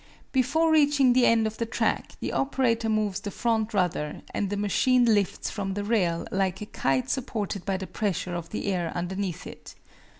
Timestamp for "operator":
2.33-2.89